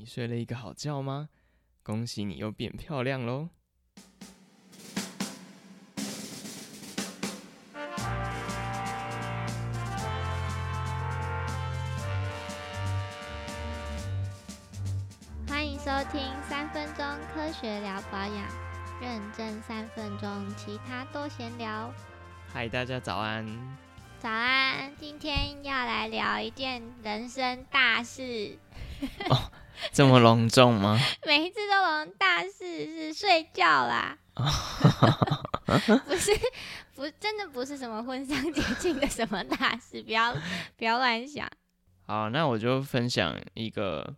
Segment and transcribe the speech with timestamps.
[0.00, 1.28] 你睡了一个好觉吗？
[1.82, 3.50] 恭喜你又变漂亮喽！
[15.46, 18.48] 欢迎收听三分钟科学聊保养，
[19.02, 21.92] 认真三分钟，其他都闲聊。
[22.48, 23.46] 嗨，大家早安！
[24.18, 28.58] 早安，今天要来聊一件人生大事。
[29.92, 30.98] 这么隆重吗？
[31.26, 34.18] 每一次都隆大事是睡觉啦，
[36.06, 36.30] 不是
[36.94, 40.34] 不真的不是什么婚丧节庆的什么大事， 不要
[40.76, 41.48] 不要乱想。
[42.06, 44.14] 好，那我就分享一个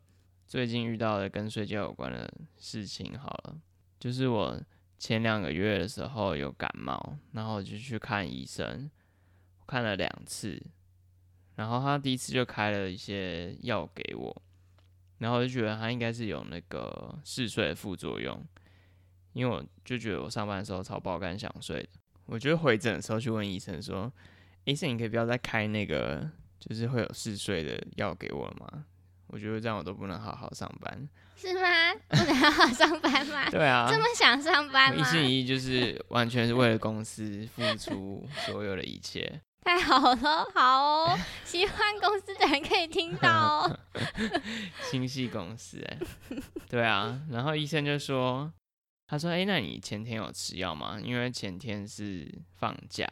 [0.46, 3.56] 最近遇到的跟睡觉有关的事情好了。
[3.98, 4.60] 就是我
[4.98, 8.90] 前两个月的时候有感冒，然后我就去看医生，
[9.66, 10.60] 看了两次，
[11.56, 14.42] 然后他第一次就开了一些药给我，
[15.22, 18.44] 然后我就觉得他应该是有那个嗜睡的副作用，
[19.32, 21.88] 因为我就觉得我上班的时候超爆肝想睡的，
[22.26, 24.12] 我就回诊的时候去问医生说
[24.64, 28.84] ：“医生，你可以不要再开那个。”就是会有嗜睡的药给我了吗？
[29.26, 31.92] 我觉得这样我都不能好好上班，是吗？
[32.08, 33.50] 不能好好上班吗？
[33.50, 35.00] 对啊，这么想上班吗？
[35.00, 39.40] 一心一意就是完全是为了公司付出所有的一切。
[39.64, 43.78] 太好了，好哦，喜欢公司的人可以听到哦。
[44.90, 45.98] 心系公司哎，
[46.68, 48.52] 对啊，然后医生就说，
[49.06, 50.98] 他说，哎，那你前天有吃药吗？
[51.02, 53.08] 因为前天是放假。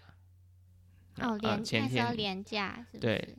[1.21, 3.03] 哦，连前天连假是不？
[3.03, 3.37] 对，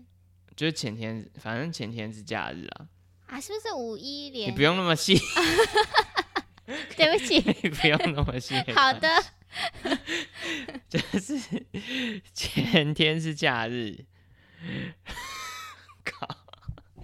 [0.56, 2.88] 就是前天，反正前天是假日啊。
[3.28, 4.50] 啊，是不是五一连？
[4.52, 5.20] 你不用那么细。
[6.96, 7.42] 对不起，
[7.82, 8.56] 不用那么细。
[8.74, 9.10] 好的。
[10.90, 11.66] 就是
[12.34, 14.06] 前天是假日。
[16.06, 16.28] 靠，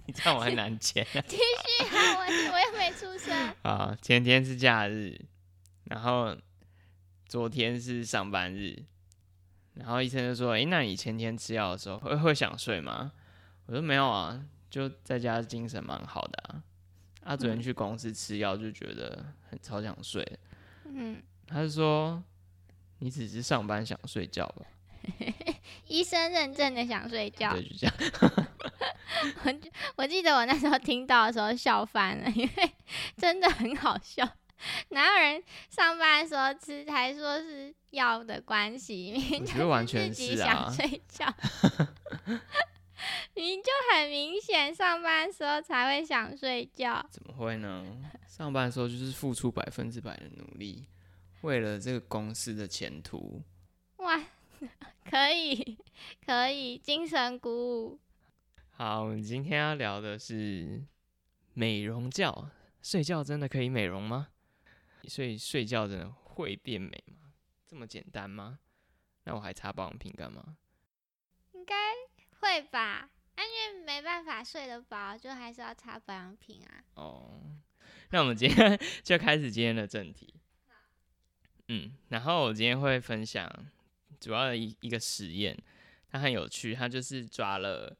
[0.06, 1.06] 你这样我很难接。
[1.28, 2.22] 继续啊，我
[2.54, 3.36] 我又没出声。
[3.64, 5.20] 啊，前天是假日，
[5.86, 6.36] 然后
[7.28, 8.84] 昨天是上班日。
[9.76, 13.12] 然后医生就说：“哎，那你前天吃药的时候会会想睡吗？”
[13.68, 16.64] 我说：“没有啊，就在家精神蛮好的啊。”
[17.22, 20.26] 他昨天去公司吃药就觉得很超想睡。
[20.86, 22.24] 嗯，他就说
[23.00, 24.66] ：“你只是上班想睡觉吧？
[25.88, 27.52] ”医生认证的想睡觉。
[27.54, 27.96] 对，就这样。
[29.44, 29.54] 我
[29.96, 32.72] 我记得我那时候听到的时候笑翻了，因为
[33.18, 34.28] 真的很好笑。
[34.90, 39.12] 哪有人上班的时候吃，还说是药的关系？
[39.12, 41.32] 明明就是自己想睡觉，
[43.36, 47.06] 明就很明显，上班的时候才会想睡觉。
[47.12, 47.86] 怎么会呢？
[48.28, 50.84] 上班的时候就是付出百分之百的努力，
[51.42, 53.44] 为了这个公司的前途。
[53.98, 54.24] 哇，
[55.10, 55.78] 可以
[56.26, 57.50] 可以，精神鼓
[57.86, 58.00] 舞。
[58.72, 60.84] 好，我们今天要聊的是
[61.54, 62.50] 美容觉，
[62.82, 64.30] 睡觉真的可以美容吗？
[65.08, 67.32] 所以睡觉真的会变美吗？
[67.66, 68.60] 这么简单吗？
[69.24, 70.58] 那我还擦保养品干嘛？
[71.54, 71.76] 应该
[72.40, 76.84] 会吧，因为没办法睡得饱，就还是要擦保养品啊。
[76.96, 77.42] 哦，
[78.12, 80.37] 那我们今天 就开始今天的正题。
[81.68, 83.50] 嗯，然后我今天会分享
[84.20, 85.58] 主要的一一个实验，
[86.10, 87.98] 它很有趣，它就是抓了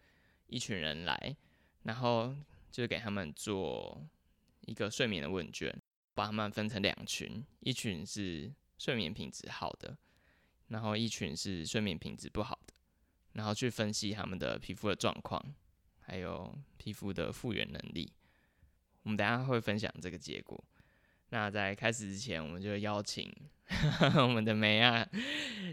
[0.48, 1.36] 一群人来，
[1.84, 2.36] 然后
[2.72, 4.08] 就给他们做
[4.62, 5.76] 一个睡眠的问卷。
[6.16, 9.96] 把他们分成两群，一群是睡眠品质好的，
[10.70, 12.74] 然后一群是睡眠品质不好的，
[13.34, 15.54] 然后去分析他们的皮肤的状况，
[16.00, 18.12] 还有皮肤的复原能力。
[19.04, 20.64] 我们等下会分享这个结果。
[21.30, 23.32] 那在开始之前，我们就邀请
[24.18, 25.08] 我们的梅亚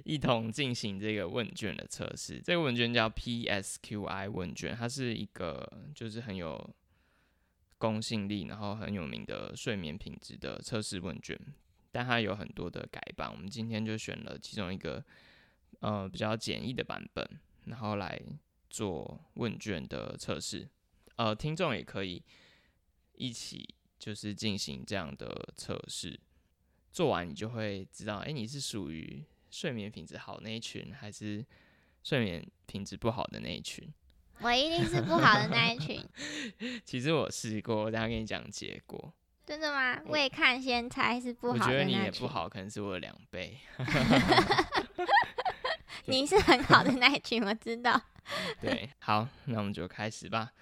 [0.05, 2.41] 一同进行这个问卷的测试。
[2.41, 6.75] 这个问卷叫 PSQI 问卷，它是一个就是很有。
[7.77, 11.39] 公信力，然后很有名的睡眠品质的测试问卷，
[11.93, 13.31] 但它有很多的改版。
[13.31, 15.05] 我们今天就选了其中一个，
[15.81, 17.29] 呃，比较简易的版本，
[17.67, 18.19] 然后来
[18.71, 20.67] 做问卷的测试。
[21.17, 22.23] 呃，听众也可以
[23.17, 23.69] 一起
[24.05, 26.21] 就是进行这样的测试。
[26.93, 31.43] 做完你就会知道，哎，你是属于睡眠品质好那一群，还是
[32.03, 33.91] 睡眠品质不好的那一群？
[34.41, 36.07] 我一定是不好的那一群。
[36.85, 39.11] 其实我试过，我等下跟你讲结果。
[39.47, 39.99] 真的吗？
[40.05, 43.57] 未看先猜是不好的我觉得你也不好，可能是我的两倍。
[46.05, 47.99] 你是很好的那一群，我知道。
[48.61, 50.53] 对，好，那我们就开始吧。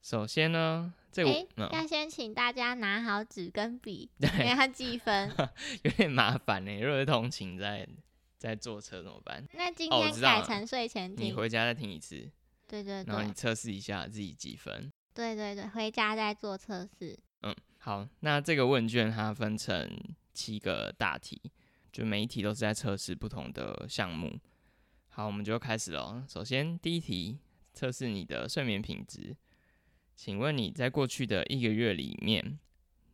[0.00, 5.30] 首先呢，这个要先请大家拿好纸跟笔，因为要记分。
[5.84, 7.86] 有点麻烦呢，如果是通勤在
[8.38, 9.46] 在坐车怎么办？
[9.52, 12.30] 那今天改成睡前听，你回家再听一次。
[12.66, 14.90] 对对，然后你测试一下自己几分。
[15.12, 17.18] 对对对，回家再做测试。
[17.42, 19.94] 嗯，好，那这个问卷它分成
[20.32, 21.38] 七个大题，
[21.92, 24.40] 就每一题都是在测试不同的项目。
[25.10, 26.24] 好，我们就开始喽。
[26.26, 27.38] 首先，第一题
[27.74, 29.36] 测试你的睡眠品质。
[30.14, 32.58] 请问你在过去的一个月里面，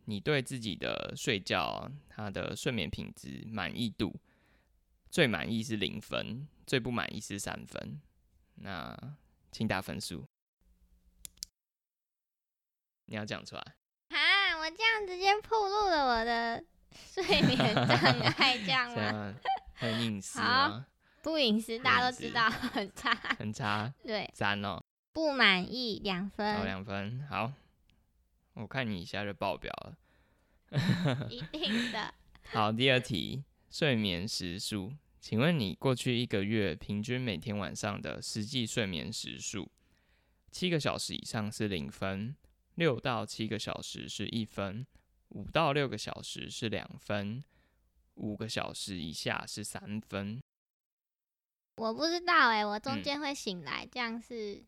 [0.05, 4.15] 你对自己的睡觉它的睡眠品质满意度，
[5.11, 8.01] 最满意是零分，最不满意是三分。
[8.57, 8.97] 那
[9.51, 10.27] 请打分数。
[13.07, 13.63] 你要讲出来。
[14.09, 19.35] 啊，我这样直接暴露了我的睡眠障碍，这样吗？
[19.75, 20.87] 很隐私吗？
[21.23, 24.83] 不隐私大家都知道很差，很差，对，三哦，
[25.19, 27.27] 不满意两哦分，两分。
[27.29, 27.53] 好，
[28.55, 29.99] 我看你一下就爆表了。
[31.29, 32.15] 一定的。
[32.55, 39.69] 好，第二题，睡眠时数，请问你过去一个月平均每天晚上的实际睡眠时数，
[40.53, 42.37] 七个小时以上是零分，
[42.77, 44.87] 六到七个小时是一分，
[45.31, 47.43] 五到六个小时是两分，
[48.15, 50.41] 五个小时以下是三分。
[51.75, 54.63] 我不知道哎、我中嗯间会醒来，这样是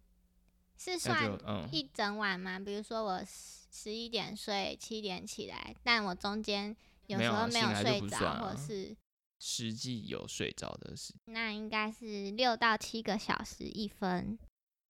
[0.83, 1.31] 是算
[1.71, 2.59] 一整晚吗？
[2.59, 6.75] 比如说我十十一点睡，七点起来，但我中间
[7.07, 8.97] 有时候没有睡着，或是
[9.39, 14.39] 实际有睡着的时，那应该是六到七个小时一分，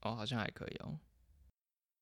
[0.03, 1.01] 哦，好像还可以哦。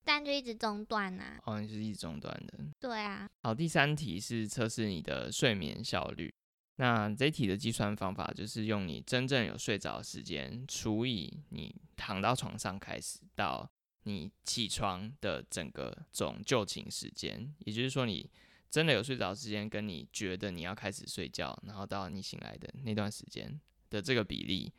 [0.04, 2.58] 但就一直中断呐、哦，你是一直中断的。
[2.78, 6.30] 对啊，好，第三题是测试你的睡眠效率。
[6.76, 13.68] 那这题的计算方法就是用你真正有睡着的时间除以你躺到床上开始到
[14.08, 18.28] 你起床的整个总就寝时间，也就是说你
[18.70, 23.60] 真的有睡着时间，跟你觉得你要开始睡觉，然后到你醒来的那段时间
[23.90, 24.72] 的这个比例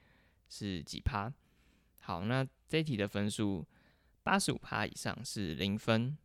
[0.50, 1.32] 是几趴？
[2.02, 3.68] 好，那这题的分数
[4.24, 6.18] 八十五趴以上是零分，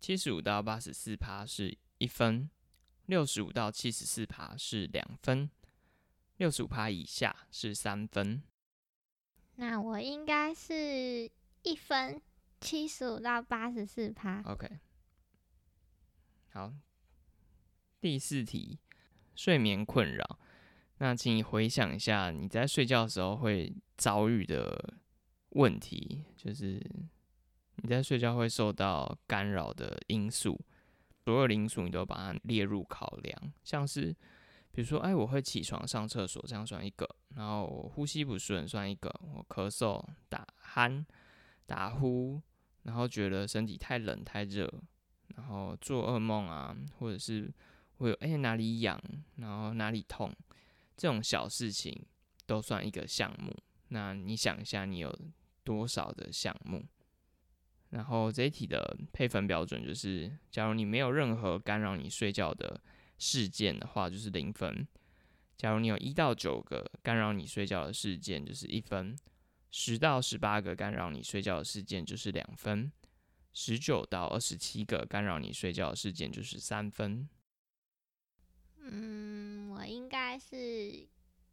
[0.00, 2.48] 七十五到八十四趴是一分，
[3.06, 5.50] 六十五到七十四趴是两分，
[6.36, 8.42] 六十五趴以下是三分。
[9.56, 11.30] 那我应该是
[11.62, 12.20] 一分，
[12.62, 14.40] 七十五到八十四趴。
[14.46, 14.68] OK，
[16.50, 16.72] 好，
[18.00, 18.78] 第四题，
[19.34, 20.38] 睡眠困扰。
[20.98, 24.94] 那请你回想一下你在睡觉的时候会遭遇的
[25.50, 26.80] 问题，就是
[27.76, 30.58] 你在睡觉会受到干扰的因素，
[31.24, 34.14] 所有的因素你都把它列入考量，像是
[34.70, 37.04] 比如说，哎，我会起床上厕所，这样算一个；
[37.34, 41.04] 然后我呼吸不顺算一个；我咳嗽、打鼾、
[41.66, 42.40] 打呼，
[42.82, 44.72] 然后觉得身体太冷太热，
[45.36, 47.52] 然后做噩梦啊，或者是
[47.98, 49.00] 我有哎、哪里痒，
[49.36, 50.34] 然后哪里痛，
[50.96, 52.04] 这种小事情
[52.46, 53.56] 都算一个项目。
[53.88, 55.16] 那你想一下，你有
[55.62, 56.84] 多少的项目？
[57.90, 62.80] 然后这一题的配分标准就是，假如你没有任何干扰你睡觉的
[63.18, 64.86] 事件的话，就是零分；
[65.58, 69.14] 假如你有一到九个干扰你睡觉的事件，就是一分；
[69.72, 72.92] 十到十八个干扰你睡觉的事件就是两分；
[73.54, 77.26] 十九到二十七个干扰你睡觉的事件就是三分。
[78.76, 81.08] 嗯，我应该是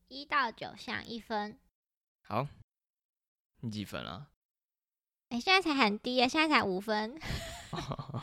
[0.10, 1.58] 一到九项一分。
[2.22, 2.48] 好，
[3.62, 4.30] 你几分啊？
[5.30, 7.18] 哎、现在才很低耶，现在才五分。
[7.72, 8.22] 好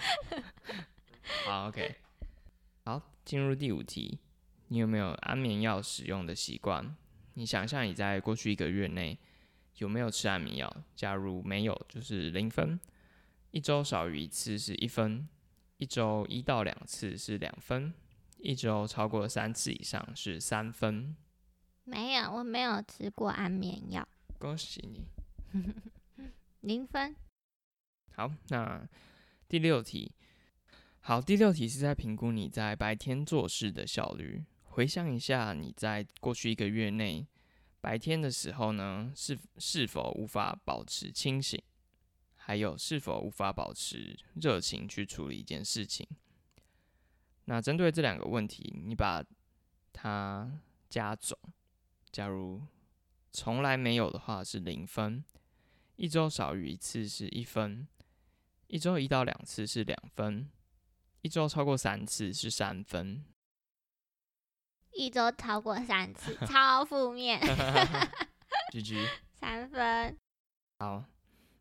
[1.69, 1.97] ，OK，
[2.85, 4.19] 好，进入第五题，
[4.69, 6.95] 你有没有安眠药使用的习惯？
[7.35, 9.19] 你想象，你在过去一个月内
[9.79, 10.77] 有没有吃安眠药？
[10.95, 12.79] 假如没有，就是零分；
[13.51, 15.27] 一周少于一次是一分；
[15.77, 17.93] 一周一到两次是两分；
[18.39, 21.15] 一周超过三次以上是三分。
[21.85, 25.07] 没有，我没有吃过安眠药，恭喜你！
[26.61, 27.15] 零分。
[28.13, 28.89] 好，那
[29.47, 30.13] 第六题，
[31.01, 34.45] 好，第六题是在评估你在白天做事的效率。
[34.65, 37.27] 回想一下，你在过去一个月内
[37.81, 41.63] 白天的时候呢，是是否无法保持清醒，
[42.35, 46.07] 还有是否无法保持热情去处理一件事情。
[47.45, 49.25] 那针对这两个问题，你把
[49.93, 51.39] 它加总，
[52.11, 52.61] 假如
[53.33, 55.25] 从来没有的话是零分，
[55.95, 57.87] 一周少于一次是一分，
[58.67, 60.51] 一周一到两次是两分，
[61.23, 63.25] 一周超过三次是三分。
[64.97, 67.41] 一周超过三次， 超负面，
[68.73, 69.07] G G。
[69.39, 70.17] 三分。
[70.79, 71.05] 好，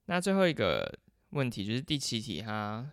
[0.06, 0.98] 那最后一个
[1.32, 2.90] 问题就是第七题，它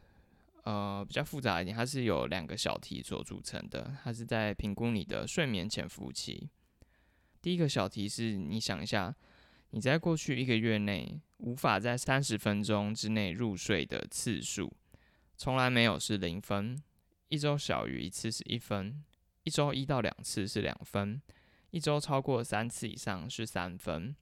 [0.65, 6.51] 呃比较复杂一点，它是由两个小题所组成的，它是在评估你的睡眠潜伏期。
[7.41, 9.15] 第一个小题是你想一下，
[9.71, 14.73] 你在过去一个月内无法在三十分钟之内入睡的次数，
[15.37, 16.81] 从来没有是零分，
[17.29, 19.03] 一周小于一次是一分，
[19.45, 21.21] 一周一到两次是两分，
[21.71, 24.15] 一周超过三次以上是三分。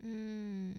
[0.00, 0.74] 嗯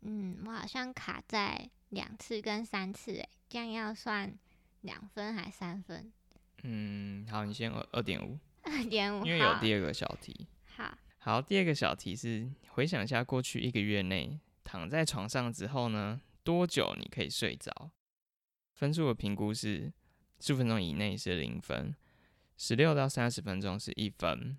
[0.00, 4.36] 嗯，我好像卡在两次跟三次，诶，这样要算
[4.80, 6.12] 两分还三分？
[6.64, 10.46] 嗯，好，你先二二点五，二点五，因为有第二个小题。
[10.76, 17.90] 好，好，第二个小题是回想一下过去一个月内躺在床上之后呢，多久你可以睡着？
[18.74, 19.92] 分数的评估是
[20.44, 21.94] 十五分钟以内是零分，
[22.56, 24.58] 十六到三十分钟是一分，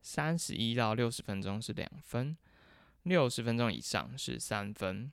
[0.00, 2.36] 三十一到六十分钟是两分，
[3.02, 5.10] 六十分钟以上是三分。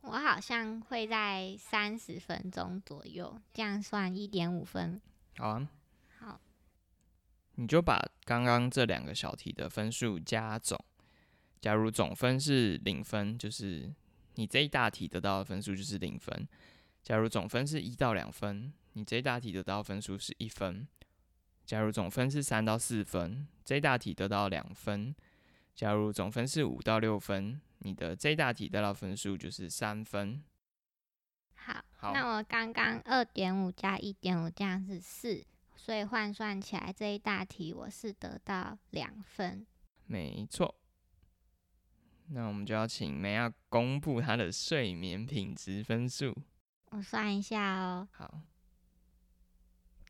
[0.00, 5.00] 我好像会在三十分钟左右，这样算一点五分。
[5.36, 5.68] 好啊，
[6.18, 6.40] 好，
[7.54, 10.76] 你就把刚刚这两个小题的分数加总。
[11.60, 13.94] 假如总分是零分，就是
[14.34, 16.48] 你这一大题得到的分数就是零分。
[17.02, 20.86] 假如总分是一到两分，你这一大题得到分数是一分。
[21.64, 25.14] 假如总分是三到四分，这一大题得到两分。
[25.74, 30.42] 假如总分是五到六分，你的这一大题得到分数就是三分。
[31.54, 35.44] 好，好那我刚刚二点五加一点五，这样是四，
[35.74, 39.66] 所以换算起来这一大题我是得到两分。
[40.06, 40.74] 没错。
[42.28, 46.36] 那我们就要请梅亚公布她的睡眠品质分数。
[46.92, 48.40] 我算一下哦，好，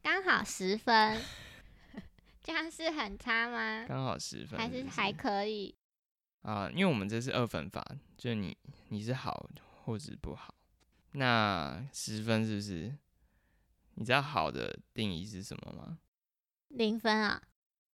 [0.02, 1.22] 刚好十分，
[2.42, 3.84] 这样是很差吗？
[3.86, 5.74] 刚好十分还是还可以？
[6.42, 7.84] 啊，因为我们这是二分法，
[8.18, 8.56] 就是你
[8.88, 9.48] 你是好
[9.84, 10.52] 或者是不好。
[11.12, 12.92] 那十分是不是？
[13.94, 15.98] 你知道好的定义是什么吗？
[16.68, 17.40] 零分啊？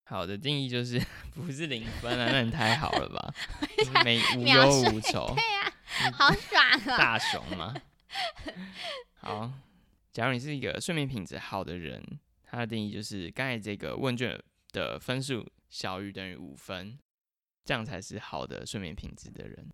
[0.05, 0.99] 好的定义就是
[1.35, 3.35] 不是零分啊， 那你太好了吧？
[3.77, 5.71] 就是没无忧无愁，对呀、
[6.15, 6.97] 好爽啊！
[6.97, 7.75] 大熊吗？
[9.21, 9.53] 好，
[10.13, 12.03] 假如你是一个睡眠品质好的人，
[12.43, 14.41] 它的定义就是刚才这个问卷
[14.73, 16.99] 的分数小于等于五分，
[17.65, 19.71] 这样才是好的睡眠品质的人。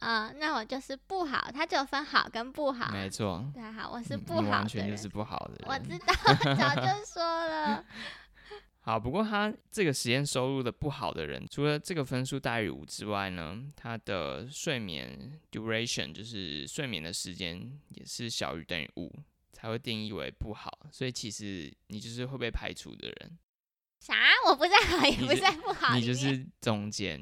[0.00, 2.90] 啊、那我就是不好，它只有分好跟不好。
[2.92, 4.96] 没错，对，好，我是不好完全就。
[4.96, 5.68] 是不好的人。
[5.68, 7.84] 我知道，早就说了。
[8.86, 19.10] 好，不过他这个实验收入的不好的人，除了这个分数大于五之外呢，他的睡眠 duration 就是睡眠的时间也是小于等于五，
[19.54, 20.86] 才会定义为不好。
[20.92, 23.38] 所以其实你就是会被排除的人，
[24.00, 24.14] 啥？
[24.46, 25.94] 我不在好，也不在不好。
[25.94, 27.18] 你就是中间，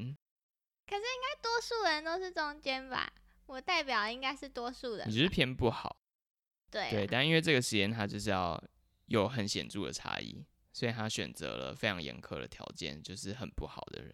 [0.85, 3.09] 可是应该多数人都是中间吧？
[3.45, 5.05] 我代表应该是多数人吧。
[5.07, 5.95] 你就是偏不好。
[6.69, 8.61] 对啊对，但因为这个实验它就是要
[9.05, 10.43] 有很显著的差异，
[10.73, 14.13] 所以他选择了非常严苛的条件，就是很不好的人。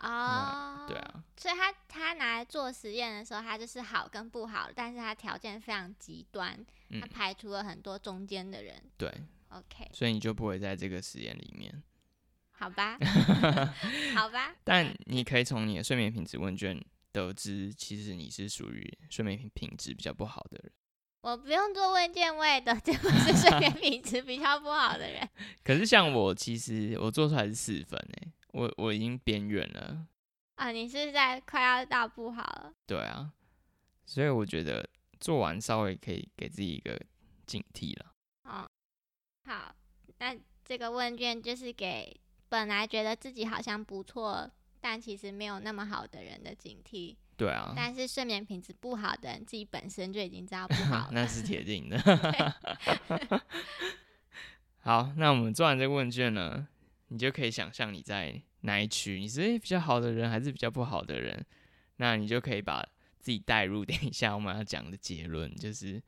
[0.00, 0.96] 哦，对。
[0.96, 8.82] 啊，所以他他拿来做实验的时候，他就是好跟不好，但是他条件非常极端，嗯他排除了很多中间的人。
[8.96, 9.12] 对
[9.50, 11.82] ，OK，所以你就不会在这个实验里面。
[12.52, 12.98] 好吧，
[14.14, 16.78] 好吧， 但你可以从你的睡眠品质问卷
[17.10, 20.72] 得知，其实你是属于睡眠品品质比较不好的人。
[21.22, 25.28] 我不用做问卷，我也得知我是睡眠品质比较不好的人。
[25.62, 30.06] 可是像我，其实我做出来是四分诶，我我已经边缘了。
[30.54, 32.72] 啊，你是在快要到不好了。
[32.86, 33.32] 对啊，
[34.06, 34.88] 所以我觉得
[35.20, 36.98] 做完稍微可以给自己一个
[37.46, 38.12] 警惕了。
[38.44, 38.66] 哦，
[39.44, 39.74] 好，
[40.18, 40.34] 那
[40.64, 44.50] 这个问卷就是给本来觉得自己好像不错，
[44.80, 47.16] 但其实没有那么好的人的警惕。
[47.40, 51.10] 对啊，但是睡眠品质不好的人，自己本身就已经知道不 好了。
[51.12, 51.98] 那是铁定的。
[54.84, 56.68] 好，那我们做完这个问卷呢，
[57.08, 61.42] 你就可以想象你在哪一区，你是诶比较好的人还是比较不好的人，
[61.96, 62.86] 那你就可以把
[63.18, 63.82] 自己带入。
[63.84, 66.02] 等一下我们要讲的结论就是，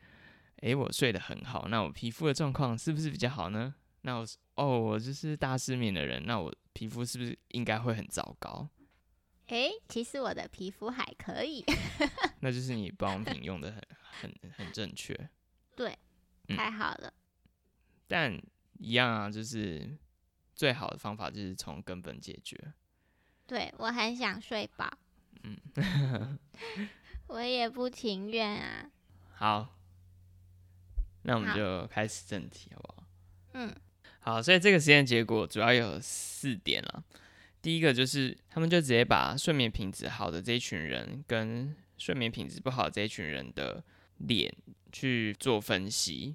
[0.57, 3.75] 诶，我睡得很好，那我皮肤的状况是不是比较好呢？
[4.03, 8.69] 那我哦，我就是大失眠的人，那我皮肤是不是应该会很糟糕？
[9.53, 11.63] 诶，其实我的皮肤还可以，
[12.41, 13.83] 那就是你保养品用的很
[14.23, 15.15] 很很正确。
[16.49, 17.13] 嗯太好了。
[18.09, 18.33] 但
[18.79, 19.97] 一样啊，就是
[20.55, 22.73] 最好的方法就是从根本解决。
[23.47, 24.91] 对我很想睡饱，
[25.43, 25.59] 嗯，
[27.29, 28.91] 我也不情愿啊。
[29.35, 29.79] 好，
[31.23, 33.05] 那我们就开始正题，好不好？
[33.53, 33.75] 嗯，
[34.21, 37.05] 好，所以这个实验结果主要有四点了。
[37.63, 43.83] 第一个就是他们就直接把睡眠品质好的这一群人跟睡眠品质不好的这一群人的
[44.19, 44.53] 脸
[44.91, 46.35] 去做分析，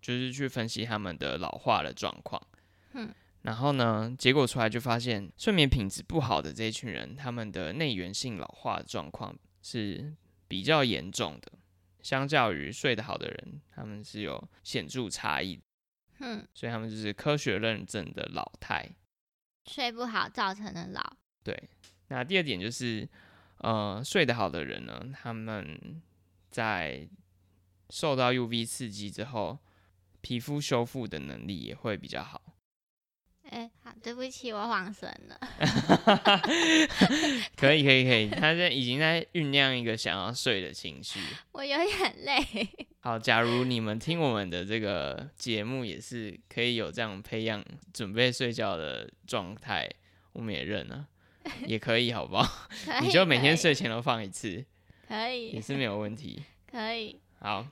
[0.00, 2.40] 就是去分析他们的老化的状况。
[2.92, 3.12] 嗯，
[3.42, 10.14] 然后呢，结果出来就发现睡眠品质不好的这一群人，他们的内源性老化状况是
[10.46, 11.52] 比较严重的，
[12.00, 15.60] 相较于睡得好的人，他们是有显著差异。
[16.20, 18.88] 嗯，所以他们就是科学认证的老态。
[19.72, 21.00] 睡不好造成的老。
[21.44, 21.70] 对，
[22.08, 23.08] 那第二点就是，
[23.58, 26.02] 呃，睡得好的人呢，他们
[26.50, 27.08] 在
[27.88, 29.58] 受到 UV 刺激之后，
[30.20, 32.42] 皮肤修复的能力也会比较好。
[33.50, 35.36] 哎、好，对不起，我晃神了。
[37.56, 41.18] 可以，可以，可以，他现在已经在酝酿一个想要睡的情绪。
[41.52, 42.68] 我有点累。
[43.02, 49.88] 好，假如你们听我们的这个节目，也是可以有这样培养准备睡觉的状态，
[50.32, 51.08] 我们也认了，
[51.66, 52.68] 也可以，好不好？
[53.02, 54.64] 你就每天睡前都放一次，
[55.08, 56.44] 可以，也是没有问题。
[56.70, 57.18] 可以。
[57.40, 57.66] 好，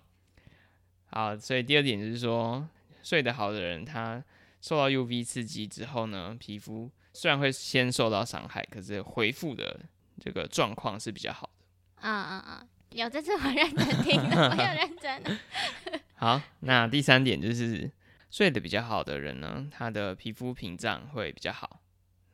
[1.06, 2.66] 好，所以第二点就是说，
[3.02, 4.24] 睡得好的人，他
[4.60, 9.80] 受到 UV 刺激之后呢，皮肤虽然会先受到伤害，可是恢复的
[10.20, 12.08] 这个状况是比较好的。
[12.08, 15.38] 啊啊啊，有这次我认真听的，我有认真的。
[16.14, 17.90] 好，那第三点就是
[18.30, 21.80] 睡得比较好的人呢，他的皮肤屏障会比较好，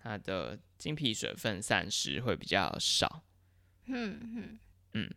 [0.03, 3.23] 他的经皮水分散失会比较少。
[3.87, 4.59] 嗯嗯
[4.95, 5.11] 嗯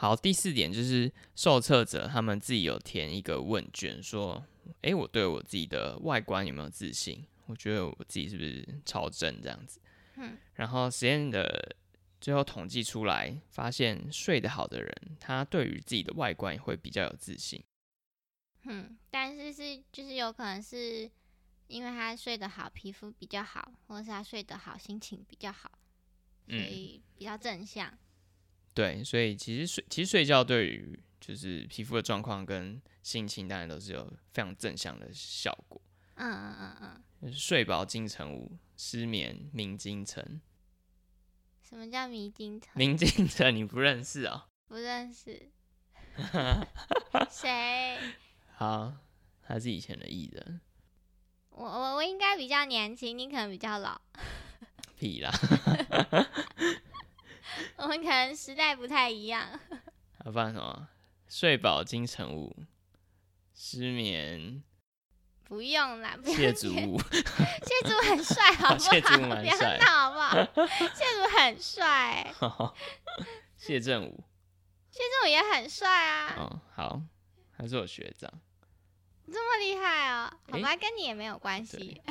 [0.00, 4.42] 好，第四点就是受测者他们自己有填一个问卷，说，
[4.80, 7.22] 诶，我对我自己的外观有没有自信？
[7.44, 9.78] 我觉得我自己是不是超正这样子？
[10.16, 11.76] 嗯，然后实验的
[12.18, 14.90] 最后统计出来，发现睡得好的人，
[15.20, 17.62] 他对于自己的外观也会比较有自信。
[18.62, 21.10] 嗯，但是是就是有可能是
[21.66, 25.70] 因为他睡得好，皮肤比较好，或者是他睡得好，心情比较好，
[26.48, 27.98] 所嗯，以比较正向。
[28.74, 35.80] 对，所以其实睡其实睡觉对于就是皮肤的状况跟心情，当然都是有非常正向的效果。
[36.14, 40.40] 嗯嗯嗯嗯，就是睡饱金城武，失眠明金城。
[41.62, 42.70] 什么叫迷津 城？
[42.74, 44.44] 明金城你不认识哦？
[44.68, 45.50] 不认识。
[47.30, 47.96] 谁？
[48.56, 48.92] 好，
[49.42, 50.60] 他是以前的艺人，
[51.50, 54.00] 我我我应该比较年轻，你可能比较老。
[54.96, 55.30] 屁啦，
[57.76, 59.48] 我们可能时代不太一样。
[60.24, 60.88] 要不然什么？
[61.28, 62.54] 睡饱金城武，
[63.54, 64.62] 失眠
[65.44, 68.90] 不用啦，不用谢祖武，谢祖很帅，好不好？
[68.90, 70.34] 谢祖蛮不要帅闹好不好？
[70.66, 72.34] 谢祖很帅，
[73.56, 74.24] 谢振武。
[74.90, 77.00] 谢祖也很帅啊，哦，好，
[77.56, 78.30] 他是我学长。
[79.32, 80.28] 这么厉害哦。
[80.50, 82.02] 好诶吧，跟你也没有关系。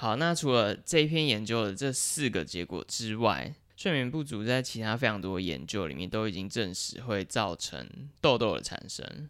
[0.00, 7.86] 好，那除了这一篇研究的这四个结果之外，睡眠不足在其他非常多研究里面都已经证实会造成
[8.18, 9.28] 痘痘的产生。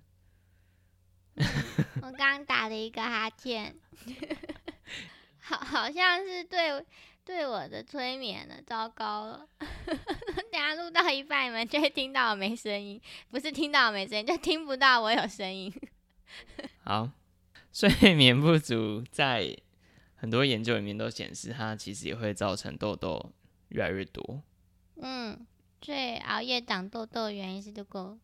[2.00, 3.74] 我刚打了一个哈欠，
[5.42, 6.80] 好，好像是对
[7.24, 9.48] 对我的催眠了，糟糕了。
[9.58, 15.74] 等下录到一半，你们就会听到我没声音，不是听到我没声音，就听不到我有声音。
[16.86, 17.10] 好，
[17.72, 19.56] 睡眠不足在
[20.20, 23.32] 很多研究里面都显示，它其实也会造成痘痘
[23.70, 24.42] 越来越多。
[24.96, 25.46] 嗯，
[25.80, 28.18] 所以熬夜长痘痘的原因是这个。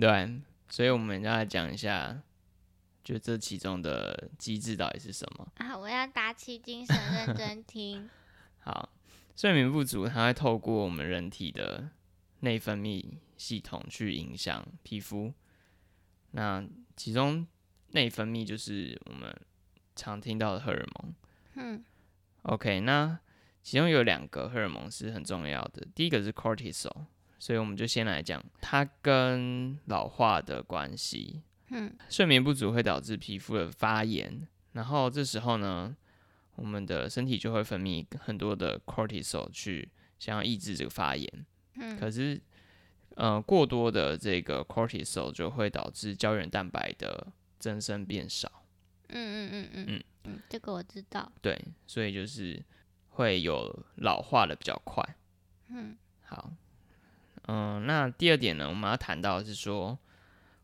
[0.00, 2.22] 对，所以我们要来讲一下，
[3.02, 5.48] 就这其中的机制到底是什么。
[5.56, 8.08] 啊，我要打起精神，认真听。
[8.62, 8.92] 好，
[9.34, 11.90] 睡眠不足，它会透过我们人体的
[12.38, 13.04] 内分泌
[13.36, 15.34] 系统去影响皮肤。
[16.30, 16.64] 那
[16.96, 17.44] 其中
[17.88, 19.34] 内分泌就是我们
[19.96, 21.12] 常听到的荷尔蒙。
[21.60, 21.84] 嗯
[22.42, 23.18] OK，那
[23.62, 27.04] 其中有两个荷尔蒙是很重要的，第一个是 cortisol，
[27.38, 31.42] 所以我们就先来讲它跟老化的关系。
[31.68, 35.94] 嗯睡眠不足会导致皮肤的发炎，然后这时候呢，
[36.56, 41.46] 我们的身体就会分泌很多的 cortisol 去想要抑制这个发炎。
[41.76, 42.40] 嗯可是，
[43.14, 48.59] 呃，过多的这个 cortisol 就会导致胶原蛋白的增生变少。
[49.12, 51.30] 嗯嗯嗯嗯嗯嗯，这个我知道。
[51.40, 52.62] 对，所以就是
[53.10, 55.04] 会有老化的比较快。
[55.68, 56.52] 嗯好，
[57.46, 59.98] 嗯，那第二点呢，我们要谈到的是说，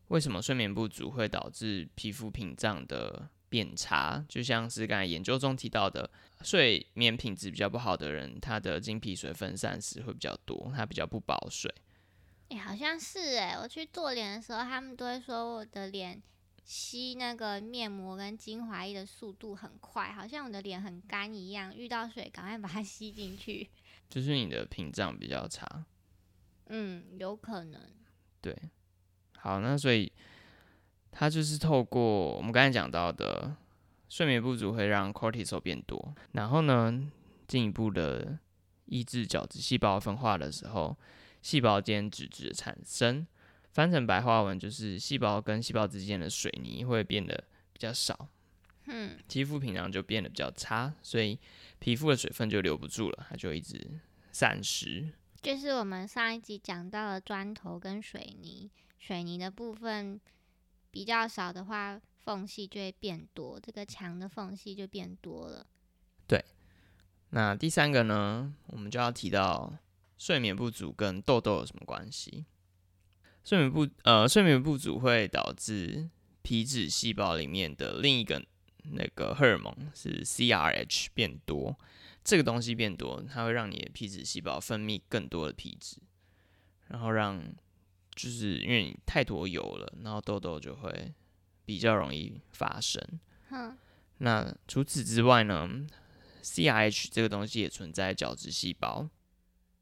[0.08, 4.24] 为什么睡眠不足会导致皮肤屏障的变差？
[4.28, 6.08] 就像是刚才研究中提到的，
[6.42, 11.72] 睡眠品质比较不好的人，他的经皮水分散失会比较多，他比较不保水。
[12.48, 16.22] 哎、好像是哎，我去做脸的时候，他们都会说我的脸
[16.66, 23.70] 吸那个面膜跟精华液的速度很快，好像我的脸很干一样，遇到水赶快把它吸进去。
[24.10, 25.86] 就是你的屏障比较差。
[26.66, 27.80] 嗯，有可能。
[28.40, 28.52] 对，
[29.38, 30.12] 好，那所以
[31.12, 33.56] 它就是透过我们刚才讲到的
[34.08, 37.10] 睡眠不足会让 cortisol 变多，然后呢，
[37.46, 38.36] 进一步的
[38.86, 40.96] 抑制角质细胞分化的时候，
[41.42, 43.24] 细胞间脂质的产生，
[43.76, 48.26] 翻成白话文就是细胞跟细胞之间的水泥会变得比较少，
[48.86, 51.38] 嗯，肌肤屏障就变得比较差，所以
[51.78, 54.00] 皮肤的水分就留不住了，它就一直
[54.32, 55.12] 散失。
[55.42, 60.18] 就是我们上一集讲到的砖头跟水泥，水泥的部分
[60.90, 65.66] 比较少的话，缝隙就会变多，这个墙的缝隙就变多了。
[66.26, 66.42] 对
[67.28, 69.76] 那第三个呢，我们就要提到
[70.16, 72.46] 睡眠不足跟痘痘有什么关系？
[73.46, 76.10] 睡眠不呃，睡眠不足会导致
[76.42, 78.44] 皮脂细胞里面的另一个
[78.90, 81.78] 那个荷尔蒙是 CRH 变多，
[82.24, 85.98] 这个东西变多，它会让你的皮脂细胞分泌更多的皮脂，
[86.88, 87.40] 然后让
[88.16, 91.14] 就是因为你太多油了，然后痘痘就会
[91.64, 93.00] 比较容易发生。
[93.50, 93.78] 哼，
[94.18, 95.86] 那除此之外呢
[96.42, 99.08] ，CRH 这个东西也存在角质细胞，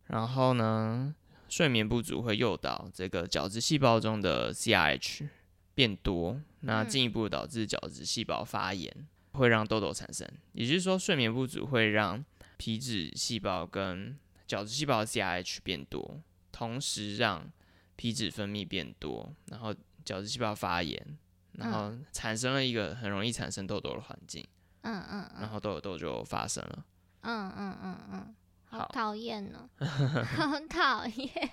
[0.08, 1.14] 然后呢，
[1.54, 5.28] 睡眠不足会诱导这个角质细胞中的 CRH
[5.72, 8.92] 变多，那嗯进一步导致角质细胞发炎，
[9.34, 10.28] 会让痘痘产生。
[10.50, 12.24] 也就是说，睡眠不足会让
[12.56, 17.48] 皮脂细胞跟角质细胞的 CRH 变多，同时让
[17.94, 19.72] 皮脂分泌变多，然后
[20.04, 21.16] 角质细胞发炎，
[21.52, 24.44] 然后产生了一个很容易产生痘痘的环境，
[24.80, 26.84] 嗯嗯嗯然后痘痘就发生了。
[27.20, 28.34] 嗯嗯嗯嗯，
[28.74, 29.68] 好好讨厌哦，
[30.36, 31.50] 好讨厌，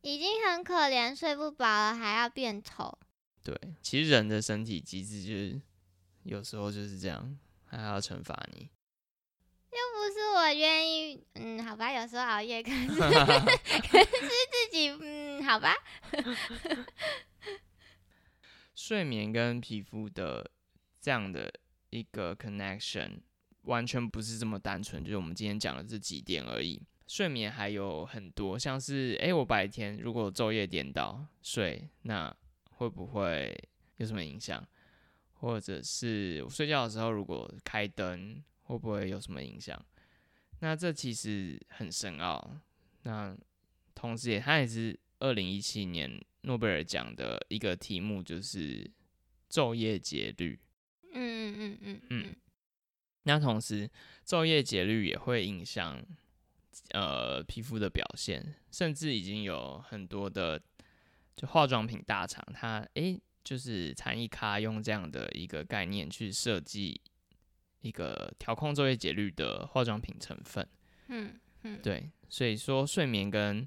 [0.00, 2.96] 已经很可怜，睡不饱了，还要变丑。
[3.42, 5.60] 对，其实人的身体机制就是
[6.22, 8.70] 有时候就是这样，还要惩罚你。
[9.70, 15.74] 又不是我愿意，嗯，好吧，有时候熬夜，可是 可是自己，嗯，好吧，
[18.74, 20.50] 睡眠跟皮肤的
[21.00, 21.52] 这样的
[21.90, 23.20] 一个 connection，
[23.66, 26.82] 完全不是这么单纯，就是我们今天讲的这几点而已。
[27.06, 32.36] 睡眠还有很多，像是诶，我白天如果昼夜颠倒睡，那
[32.70, 33.56] 会不会
[33.98, 34.66] 有什么影响？
[35.34, 39.80] 或者是我睡觉的时候如果开灯，会不会有什么影响？
[40.60, 42.58] 那这其实很深奥。
[43.02, 43.36] 那
[43.94, 48.90] 同时也，它也是二零一七年诺贝尔奖的一个题目，就是
[49.48, 50.58] 昼夜节律。
[51.12, 52.36] 嗯嗯嗯嗯嗯
[53.26, 53.90] 那同时，
[54.24, 56.00] 昼夜节律也会影响
[56.90, 60.60] 呃皮肤的表现，甚至已经有很多的
[61.34, 67.00] 就化妆品大厂，它诶、就是产一咖用这样的一个概念去设计
[67.80, 70.66] 一个调控昼夜节律的化妆品成分。
[71.08, 73.66] 嗯嗯，对，所以说睡眠跟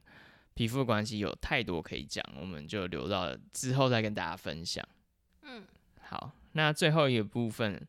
[0.53, 4.87] 皮肤的关系有太多可以讲，我们就留到之后再跟大家分享。
[5.41, 5.67] 嗯
[6.01, 7.85] 好，那最后一个部分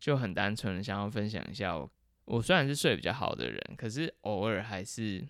[0.00, 1.88] 就很单纯的想要分享一下我，
[2.24, 5.22] 我虽然是睡得比较好的人，可是偶尔还是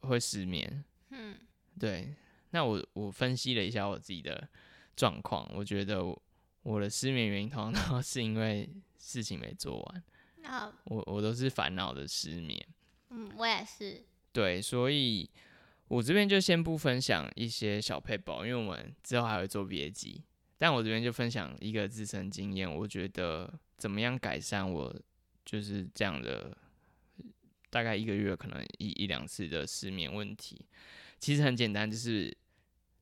[0.00, 0.84] 会失眠。
[1.10, 1.34] 嗯
[1.80, 2.14] 对，
[2.50, 4.46] 那我我分析了一下我自己的
[4.94, 6.22] 状况，我觉得我
[6.62, 10.02] 我的失眠原因通常都是因为事情没做完，
[10.42, 12.62] 那，我我都是烦恼的失眠。
[13.10, 15.30] 嗯，我也是，对，所以
[15.86, 20.22] 我这边就先不分享一些小配宝，因为我们之后还会做别集。
[20.58, 24.94] 但我这边就分享一个自身经验，我觉得怎么样改善我
[25.44, 26.54] 就是这样的，
[27.70, 30.66] 大概一个月可能一一两次的失眠问题。
[31.20, 32.36] 其实很简单，就是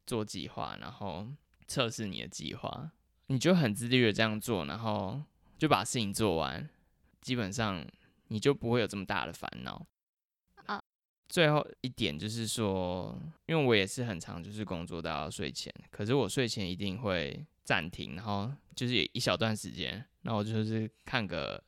[0.06, 1.26] 做计划，然后
[1.66, 2.90] 测试你的计划，
[3.26, 5.22] 你就很自律的这样做，然后
[5.58, 6.68] 就把事情做完，
[7.20, 7.86] 基本上
[8.28, 9.86] 你就不会有这么大的烦恼。
[11.36, 21.62] 最后一点就是说，因为我也是很常就是工作到睡前，可是我睡前一定会暂停，然后就是有一小段时间，然后我就是看个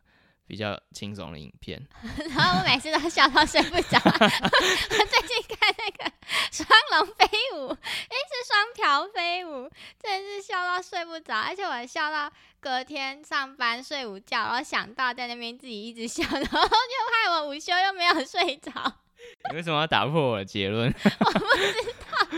[0.46, 1.86] 比较轻松的影片。
[2.34, 3.98] 然后我每次都笑到睡不着。
[4.08, 6.10] 我最近看那个
[6.50, 9.70] 双龙飞舞，诶，是双条飞舞，
[10.02, 18.72] 真的是笑到睡不着，而且我笑到隔天上班睡午觉，然后想到在那边自己一直笑， 然后就害我午休又没有睡着。
[19.50, 20.88] 你为什么要打破我的结论？
[20.94, 21.72] 我不知
[22.10, 22.28] 道，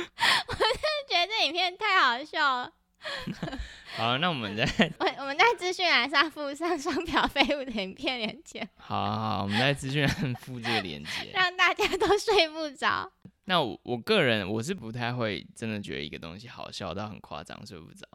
[0.49, 0.63] 我是
[1.09, 2.73] 觉得这影片太好笑了。
[3.97, 4.65] 好，那我们再
[4.99, 11.31] 我我们在资讯栏上附上双表飞舞的影片链接，好好好，我们在资讯栏附这个链接。
[11.33, 13.11] 让大家都睡不着。
[13.45, 18.07] 那我我个人我是不太会真的觉得一个东西好笑到很夸张睡不着，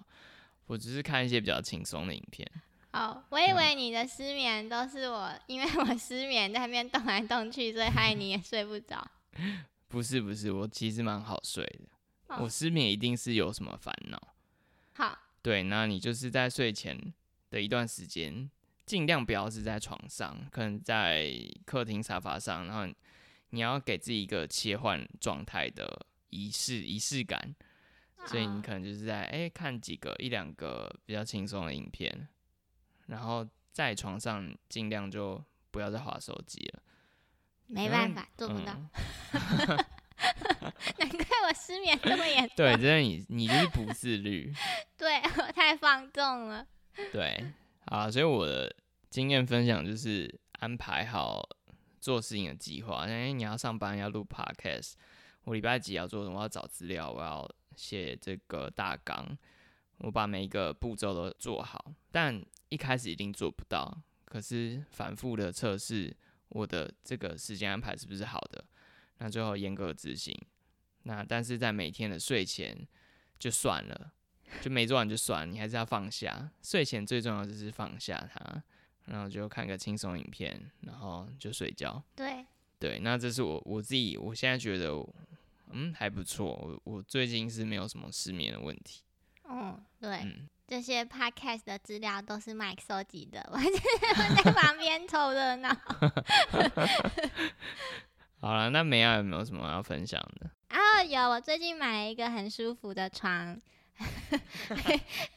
[0.68, 2.50] 我只是看一些比较轻松的影片。
[2.96, 9.06] 哦，我以为你的失眠都是我，因为我失眠在那边动来动去，所以害你也睡不着。
[9.90, 11.90] 不是不是，我其实蛮好睡的。
[12.28, 12.40] 哦。
[12.44, 14.34] 我失眠一定是有什么烦恼，
[14.94, 16.98] 好，对，那你就是在睡前
[17.50, 18.50] 的一段时间，
[18.86, 21.32] 尽量不要是在床上，可能在
[21.66, 22.94] 客厅沙发上，然后
[23.50, 27.56] 你要给自己一个切换状态的仪式仪式感，
[28.26, 32.28] 所以你哦可能就是在哎、看几个一两个比较轻松的影片，
[33.08, 36.82] 然后在床上尽量就不要再划手机了，
[37.68, 38.74] 没嗯办法，做不到。
[39.34, 39.86] 嗯
[40.98, 42.56] 难怪我失眠这么严重。
[42.56, 44.52] 对，真的你你就是不自律。
[44.98, 46.66] 对我太放纵了。
[47.12, 47.54] 对，
[47.86, 48.74] 啊，所以我的
[49.10, 51.48] 经验分享就是安排好
[52.00, 53.06] 做事情的计划。
[53.08, 54.94] 因为你要上班要录 podcast，
[55.44, 56.38] 我礼拜几要做什么？
[56.38, 59.38] 我要找资料，我要写这个大纲，
[59.98, 61.94] 我把每一个步骤都做好。
[62.16, 66.16] 但一开始一定做不到，可是反复的测试
[66.48, 68.64] 我的这个时间安排是不是好的，
[69.18, 70.34] 那最后严格执行。
[71.04, 72.88] 那但是在每天的睡前
[73.38, 74.14] 就算了。
[74.62, 76.50] 就没做完就算，你还是要放下。
[76.62, 78.64] 睡前最重要就是放下它，
[79.08, 82.02] 然后就看个轻松影片，然后就睡觉。
[82.16, 82.46] 对，
[82.80, 84.94] 对，那这是我我自己，我现在觉得
[85.72, 86.46] 嗯还不错。
[86.46, 89.02] 我我最近是没有什么失眠的问题。
[89.50, 93.72] 嗯，对，嗯，这些 podcast 的资料都是 Mike 收集的，我就是
[94.44, 95.70] 在旁边凑热闹。
[98.42, 100.50] 好了，那梅亚有没有什么要分享的？
[100.70, 103.58] 然 后有，我最近买了一个很舒服的床，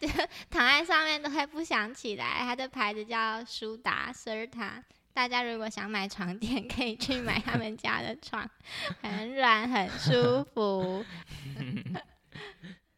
[0.01, 0.09] 就
[0.51, 2.39] 躺在上面都会不想起来。
[2.41, 8.49] 它的牌子叫舒达 Serta，大家如果想买床垫，可以去买他们家的床，
[9.03, 11.05] 很软很舒服。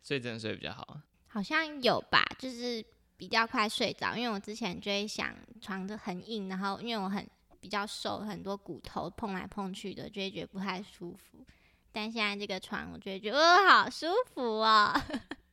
[0.03, 1.01] 睡真睡比较好。
[1.33, 2.85] 好像有吧，就是
[3.16, 7.25] 比较快睡着，因为我之前就会想床的很硬，然后因为我很
[7.61, 11.47] 比较瘦，很多骨头碰来碰去的，就会觉得不太舒服。
[11.93, 14.93] 但现在这个床，我就会觉得哦，好舒服哦。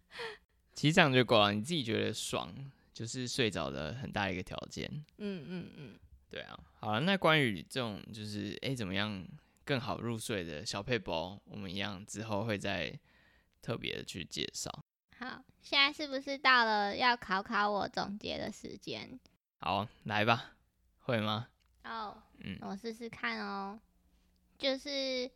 [0.73, 2.51] 其实这样就够了，你自己觉得爽，
[2.93, 4.89] 就是睡着的很大一个条件。
[5.17, 9.27] 嗯嗯嗯，对啊，好了，那关于这种就是诶怎么样
[9.63, 12.99] 更好入睡的小配包，我们一样之后会再
[13.61, 14.71] 特别的去介绍。
[15.19, 19.19] 好，现在是不是到了要考考我总结的时间？
[19.59, 20.51] 好，来吧，
[20.99, 21.47] 会吗？
[21.83, 23.79] 哦，嗯，我试试看哦。
[24.57, 25.29] 就是，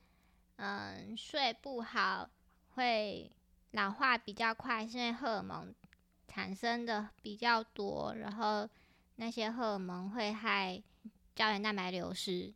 [0.58, 2.30] 嗯，睡不好
[2.76, 3.32] 会
[3.72, 5.74] 老化比较快，是因为荷尔蒙
[6.28, 8.70] 产生的比较多，然后
[9.15, 10.82] 那些荷尔蒙会害
[11.34, 12.54] 胶原蛋白流失。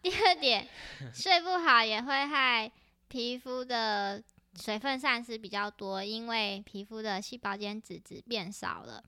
[0.00, 0.68] 第二点，
[1.12, 2.70] 睡不好也会害
[3.08, 4.22] 皮肤的
[4.54, 9.02] 水分散失比较多，因为皮肤的细胞间脂质变少了。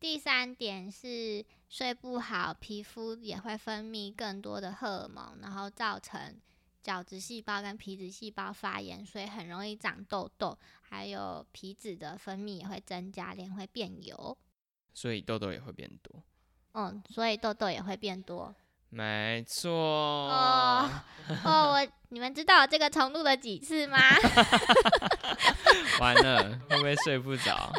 [0.00, 6.40] 第三点是睡不好，皮肤也会分泌更多的荷尔蒙，然后造成
[6.82, 14.38] 角质细胞跟皮脂细胞发炎，所以很容易长痘痘，还有皮脂的分泌也会增加，脸会变油。
[14.94, 16.22] 所以痘痘也会变多。
[16.72, 18.54] 嗯，所以痘痘也会变多。
[18.90, 19.70] 没错。
[20.30, 20.90] 哦
[21.44, 23.98] 哦，我你们知道我这个重录了几次吗？
[26.00, 27.72] 完了，会不会睡不着？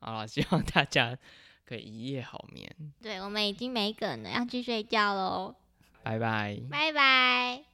[0.00, 1.16] 好了，希望大家
[1.66, 2.74] 可以一夜好眠。
[3.02, 5.54] 对，我们已经没梗了，要去睡觉喽，
[6.02, 6.58] 拜拜。
[6.70, 7.71] 拜拜。